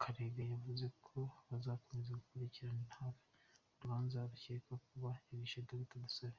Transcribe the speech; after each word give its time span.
Karega 0.00 0.42
yavuze 0.52 0.86
ko 1.06 1.18
bazakomeza 1.48 2.18
gukurikiranira 2.20 2.92
hafi 3.02 3.24
urubanza 3.76 4.18
rw’ukekwaho 4.26 4.78
kuba 4.88 5.10
yarishe 5.28 5.60
Dr 5.68 6.00
Dusabe. 6.04 6.38